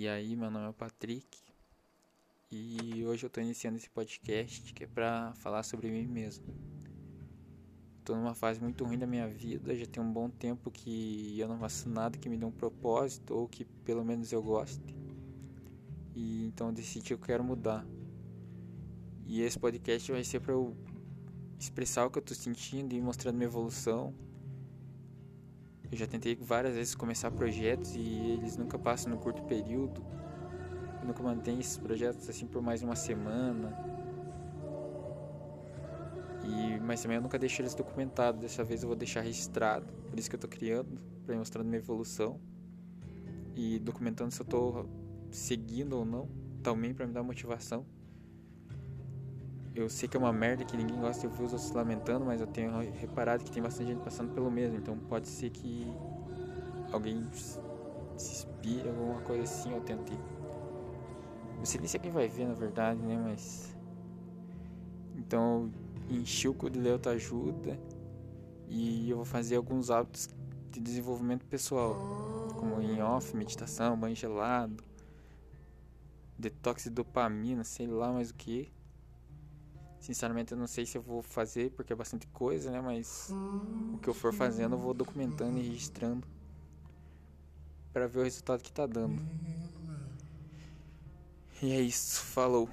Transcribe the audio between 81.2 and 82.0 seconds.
fazer porque é